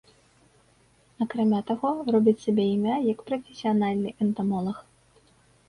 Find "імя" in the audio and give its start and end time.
2.75-2.97